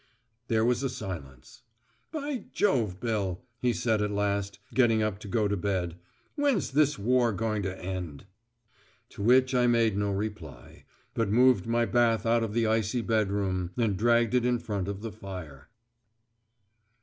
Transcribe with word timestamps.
There 0.47 0.65
was 0.65 0.81
a 0.81 0.89
silence. 0.89 1.61
"By 2.11 2.45
Jove, 2.51 2.99
Bill," 2.99 3.43
he 3.59 3.71
said 3.71 4.01
at 4.01 4.09
last, 4.09 4.57
getting 4.73 5.03
up 5.03 5.19
to 5.19 5.27
go 5.27 5.47
to 5.47 5.55
bed. 5.55 5.95
"When's 6.33 6.71
this 6.71 6.97
war 6.97 7.31
going 7.31 7.61
to 7.61 7.79
end?" 7.79 8.25
To 9.09 9.21
which 9.21 9.53
I 9.53 9.67
made 9.67 9.95
no 9.95 10.09
reply, 10.11 10.85
but 11.13 11.29
moved 11.29 11.67
my 11.67 11.85
bath 11.85 12.25
out 12.25 12.41
of 12.41 12.55
the 12.55 12.65
icy 12.65 13.01
bedroom 13.01 13.73
and 13.77 13.95
dragged 13.95 14.33
it 14.33 14.43
in 14.43 14.57
front 14.57 14.87
of 14.87 15.03
the 15.03 15.11
fire. 15.11 15.69